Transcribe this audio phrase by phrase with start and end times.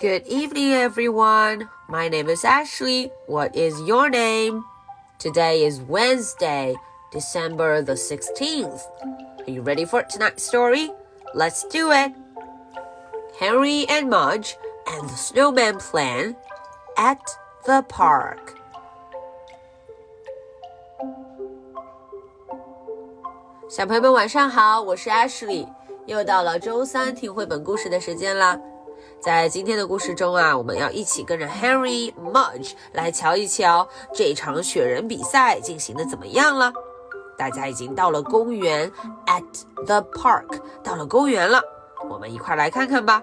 [0.00, 1.68] Good evening, everyone.
[1.88, 3.10] My name is Ashley.
[3.26, 4.64] What is your name?
[5.18, 6.76] Today is Wednesday,
[7.10, 8.82] December the 16th.
[9.46, 10.90] Are you ready for tonight's story?
[11.34, 12.12] Let's do it.
[13.40, 14.56] Henry and Mudge
[14.86, 16.36] and the snowman plan
[16.96, 17.18] at
[17.66, 18.54] the park.
[23.68, 25.68] 小朋友们晚上好，我是 Ashley，
[26.06, 28.58] 又到了周三听绘本故事的时间啦。
[29.22, 36.72] 在今天的故事中啊，我们要一起跟着 Henry Mudge 来瞧一瞧这场雪人比赛进行的怎么样了。
[37.36, 38.90] 大家已经到了公园，
[39.26, 41.62] at the park，到了公园了，
[42.08, 43.22] 我们一块来看看吧。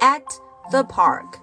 [0.00, 0.22] At
[0.70, 1.38] the park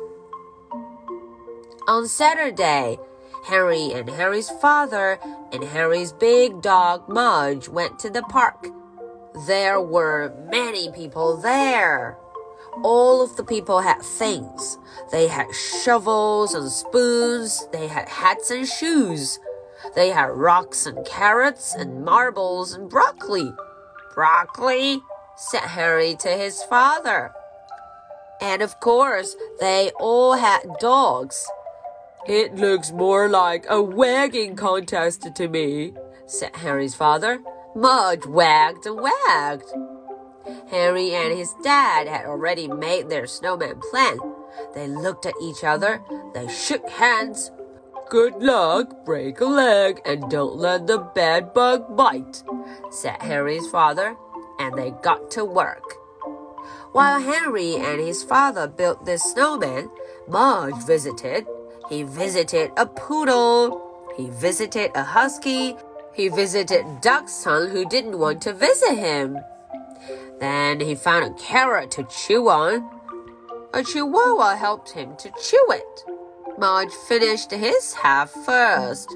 [1.87, 2.99] on Saturday.
[3.43, 5.17] Henry and Harry's father
[5.51, 8.69] and Harry's big dog Mudge went to the park.
[9.47, 12.17] There were many people there.
[12.82, 14.78] All of the people had things.
[15.10, 17.66] They had shovels and spoons.
[17.72, 19.38] They had hats and shoes.
[19.94, 23.52] They had rocks and carrots and marbles and broccoli.
[24.14, 25.00] Broccoli,
[25.36, 27.32] said Harry to his father.
[28.40, 31.46] And of course, they all had dogs.
[32.26, 35.94] It looks more like a wagging contest to me,
[36.26, 37.38] said Harry's father.
[37.74, 39.70] Mudge wagged and wagged.
[40.70, 44.18] Harry and his dad had already made their snowman plan.
[44.74, 46.02] They looked at each other,
[46.34, 47.50] they shook hands.
[48.08, 52.42] Good luck, break a leg, and don't let the bad bug bite,
[52.90, 54.16] said Harry's father,
[54.58, 55.94] and they got to work.
[56.92, 59.90] While Henry and his father built this snowman,
[60.28, 61.46] Marge visited
[61.88, 63.82] he visited a poodle.
[64.16, 65.76] He visited a husky.
[66.14, 69.38] He visited Dachshund who didn't want to visit him.
[70.38, 72.88] Then he found a carrot to chew on.
[73.72, 76.04] A chihuahua helped him to chew it.
[76.58, 79.14] Mudge finished his half first.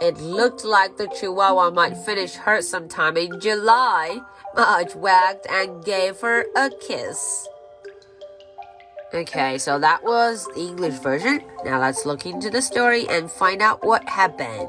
[0.00, 4.20] It looked like the chihuahua might finish hers sometime in July.
[4.54, 7.48] Mudge wagged and gave her a kiss.
[9.14, 11.42] Okay, so that was the English version.
[11.64, 14.68] Now let's look into the story and find out what happened.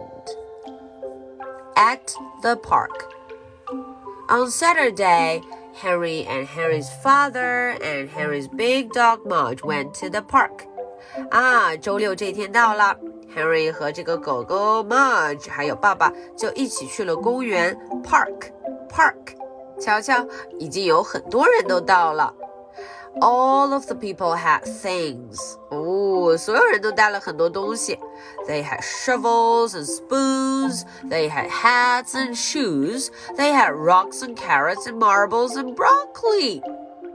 [1.76, 3.14] At the park.
[4.30, 5.42] On Saturday,
[5.82, 10.68] Harry and Harry's father and Harry's big dog Mudge went to the park.
[11.32, 12.96] 啊，周六这天到了
[13.34, 17.74] ，Harry 和这个狗狗 Mudge 还有爸爸就一起去了公园
[18.04, 18.52] Park
[18.90, 19.38] Park。
[19.80, 20.28] 瞧瞧，
[20.60, 22.34] 已经有很多人都到了。
[23.21, 25.39] all of the people had things.
[25.71, 27.99] 哦，所有人都带了很多东西。
[28.47, 30.83] They had shovels and spoons.
[31.09, 33.09] They had hats and shoes.
[33.37, 36.63] They had rocks and carrots and marbles and broccoli.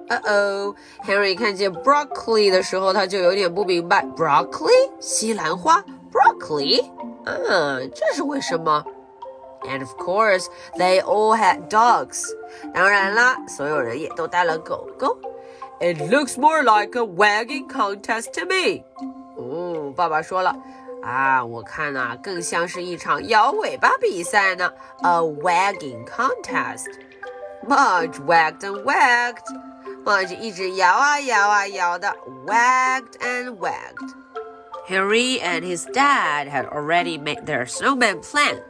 [0.09, 0.75] Uh oh,
[1.05, 6.83] Henry 看见 broccoli 的时候，他就有点不明白，broccoli 西兰花，broccoli，
[7.25, 8.83] 嗯，这是为什么？
[9.61, 10.47] And of course,
[10.77, 12.23] they all had dogs.
[12.73, 15.15] 当然啦，所有人也都带了狗狗。
[15.79, 18.83] it looks more like a wagging contest to me.
[19.37, 20.55] 哦，爸爸说了，
[21.01, 26.87] 啊，我看呐、啊，更像是一场摇尾巴比赛呢，a wagging contest.
[27.67, 29.45] Mudge wagged and wagged.
[30.05, 34.13] Mudge 一直摇啊摇啊摇的，wagged and wagged.
[34.87, 38.61] Harry and his dad had already made their snowman plan.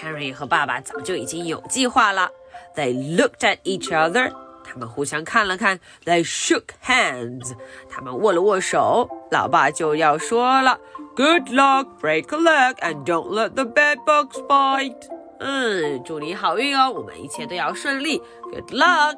[0.00, 2.30] Harry 和爸爸早就已经有计划了。
[2.74, 4.32] They looked at each other
[4.70, 7.54] 他们互相看了看，They shook hands。
[7.88, 9.08] 他们握了握手。
[9.30, 10.78] 老爸就要说了，
[11.14, 15.08] Good luck, break a leg, and don't let the bed bugs bite。
[15.38, 18.22] 嗯，祝你好运哦，我们一切都要顺利。
[18.50, 19.16] Good luck,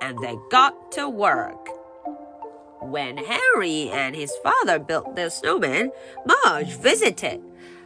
[0.00, 1.56] and they got to work.
[2.80, 5.90] When Henry and his father built the snowman,
[6.24, 7.40] Mudge visited.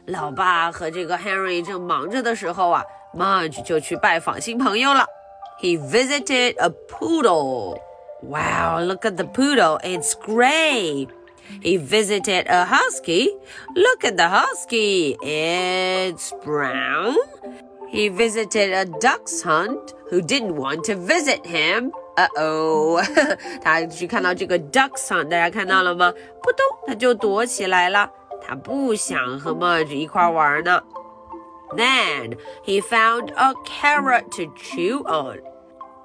[0.06, 5.06] 老爸和这个 Henry 正忙着的时候啊，Mudge 就去拜访新朋友了。
[5.59, 7.79] he visited a poodle.
[8.22, 9.80] Wow, look at the poodle.
[9.83, 11.07] It's gray.
[11.62, 13.30] He visited a husky.
[13.75, 15.15] Look at the husky.
[15.21, 17.15] It's brown.
[17.89, 21.92] He visited a dachshund who didn't want to visit him.
[22.18, 23.01] Uh oh，
[23.63, 26.12] 他去看到这个 dachshund，大家看到了吗？
[26.42, 28.12] 扑通，他就躲起来了。
[28.42, 30.81] 他不想和 Mudge 一块玩呢。
[31.76, 35.40] then he found a carrot to chew on.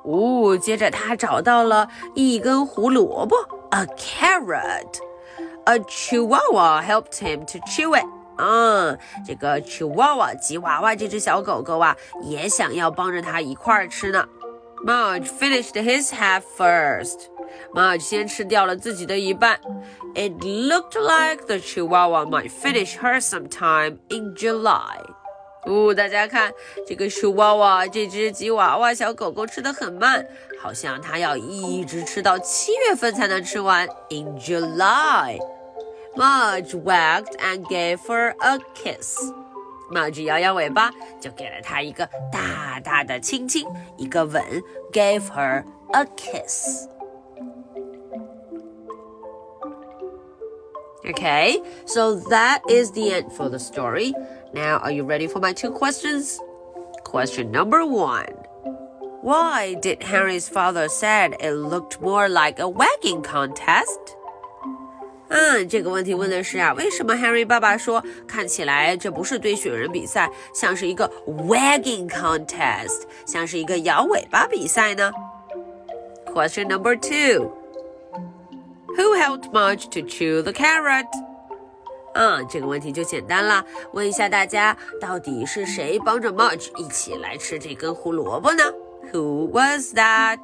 [0.03, 3.35] 哦，接着他找到了一根胡萝卜，
[3.71, 4.99] a carrot.
[5.65, 8.05] A chihuahua helped him to chew it.
[8.38, 14.25] 嗯，这个 chihuahua 吉娃娃这只小狗狗啊，也想要帮着他一块儿吃呢。
[14.85, 17.27] Mudge finished his half first.
[17.73, 19.59] Marge 先吃掉了自己的一半。
[20.13, 24.99] It looked like the Chihuahua might finish her sometime in July.
[25.64, 26.52] 哦，大家看
[26.86, 30.26] 这个 Chihuahua 这只吉娃娃小狗狗吃的很慢，
[30.60, 33.88] 好像它要一直吃到七月份才能吃完。
[34.10, 35.38] In July,
[36.16, 39.18] Marge wagged and gave her a kiss.
[39.90, 43.66] Marge 摇摇尾巴，就给了它一个大大的亲亲，
[43.96, 44.42] 一个吻
[44.92, 45.62] ，gave her
[45.92, 46.88] a kiss.
[51.04, 54.14] Okay, so that is the end for the story.
[54.53, 56.39] Now, are you ready for my two questions?
[57.03, 58.33] Question number one.
[59.21, 64.15] Why did Henry's father said it looked more like a wagging contest?
[65.29, 75.11] 嗯，这个问题问的是啊，为什么 Henry 爸爸说看起来这不是堆雪人比赛，像是一个 wagging contest，像是一个摇尾巴比赛呢？
[76.25, 77.51] Question number two.
[78.95, 81.07] Who helped Marge to chew the carrot?
[82.13, 83.63] 嗯，这个问题就简单了，
[83.94, 88.63] 问一下大家，到底是谁帮着 Marge 一起来吃这根胡萝卜呢？
[89.13, 90.39] Who was that?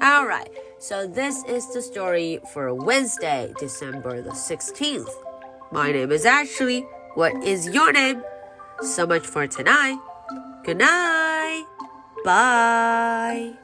[0.00, 0.48] All right.
[0.78, 5.08] So this is the story for Wednesday, December the 16th.
[5.70, 6.84] My name is Ashley.
[7.14, 8.22] What is your name?
[8.82, 9.98] So much for tonight.
[10.64, 11.64] Good night.
[12.24, 13.54] Bye.